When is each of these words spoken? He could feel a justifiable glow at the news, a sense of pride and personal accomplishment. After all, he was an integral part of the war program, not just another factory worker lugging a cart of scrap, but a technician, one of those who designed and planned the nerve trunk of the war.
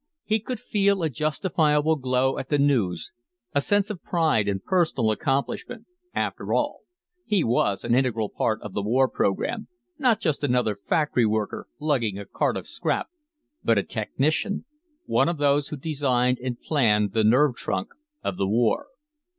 He 0.23 0.39
could 0.39 0.59
feel 0.59 1.03
a 1.03 1.11
justifiable 1.11 1.95
glow 1.95 2.39
at 2.39 2.49
the 2.49 2.57
news, 2.57 3.11
a 3.53 3.61
sense 3.61 3.91
of 3.91 4.01
pride 4.01 4.47
and 4.47 4.63
personal 4.63 5.11
accomplishment. 5.11 5.85
After 6.15 6.55
all, 6.55 6.79
he 7.23 7.43
was 7.43 7.83
an 7.83 7.93
integral 7.93 8.27
part 8.27 8.59
of 8.63 8.73
the 8.73 8.81
war 8.81 9.07
program, 9.07 9.67
not 9.99 10.19
just 10.19 10.43
another 10.43 10.75
factory 10.75 11.27
worker 11.27 11.67
lugging 11.79 12.17
a 12.17 12.25
cart 12.25 12.57
of 12.57 12.65
scrap, 12.65 13.09
but 13.63 13.77
a 13.77 13.83
technician, 13.83 14.65
one 15.05 15.29
of 15.29 15.37
those 15.37 15.67
who 15.67 15.77
designed 15.77 16.39
and 16.39 16.59
planned 16.59 17.13
the 17.13 17.23
nerve 17.23 17.55
trunk 17.55 17.89
of 18.23 18.37
the 18.37 18.47
war. 18.47 18.87